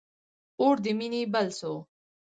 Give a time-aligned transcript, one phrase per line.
[0.61, 1.73] اور د مینی بل سو